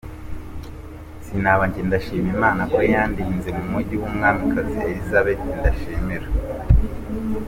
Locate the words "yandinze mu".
2.91-3.65